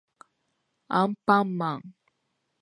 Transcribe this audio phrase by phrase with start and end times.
[0.87, 1.93] アンパンマン